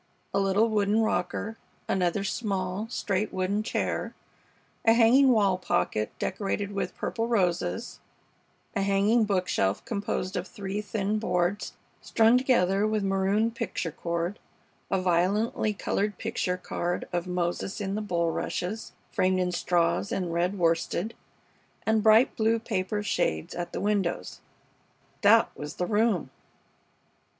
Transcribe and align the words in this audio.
A 0.33 0.39
little 0.39 0.67
wooden 0.67 1.01
rocker, 1.03 1.59
another 1.87 2.23
small, 2.23 2.87
straight 2.89 3.31
wooden 3.31 3.61
chair, 3.61 4.15
a 4.83 4.93
hanging 4.93 5.29
wall 5.29 5.59
pocket 5.59 6.11
decorated 6.17 6.71
with 6.71 6.95
purple 6.97 7.27
roses, 7.27 7.99
a 8.75 8.81
hanging 8.81 9.25
bookshelf 9.25 9.85
composed 9.85 10.35
of 10.35 10.47
three 10.47 10.81
thin 10.81 11.19
boards 11.19 11.73
strung 12.01 12.35
together 12.35 12.87
with 12.87 13.03
maroon 13.03 13.51
picture 13.51 13.91
cord, 13.91 14.39
a 14.89 14.99
violently 14.99 15.71
colored 15.71 16.17
picture 16.17 16.57
card 16.57 17.07
of 17.13 17.27
"Moses 17.27 17.79
in 17.79 17.93
the 17.93 18.01
Bulrushes" 18.01 18.93
framed 19.11 19.39
in 19.39 19.51
straws 19.51 20.11
and 20.11 20.33
red 20.33 20.57
worsted, 20.57 21.13
and 21.85 22.01
bright 22.01 22.35
blue 22.35 22.57
paper 22.57 23.03
shades 23.03 23.53
at 23.53 23.71
the 23.71 23.79
windows. 23.79 24.41
That 25.21 25.55
was 25.55 25.75
the 25.75 25.85
room! 25.85 26.31